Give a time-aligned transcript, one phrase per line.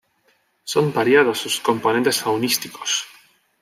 [0.63, 3.05] Son variados sus componentes faunísticos.